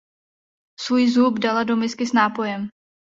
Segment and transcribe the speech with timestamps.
[0.79, 2.69] Svůj zub dala do misky s nápojem.